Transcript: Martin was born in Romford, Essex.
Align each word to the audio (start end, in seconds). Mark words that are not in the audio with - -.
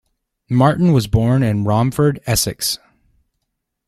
Martin 0.49 0.93
was 0.93 1.05
born 1.05 1.43
in 1.43 1.63
Romford, 1.63 2.19
Essex. 2.25 2.79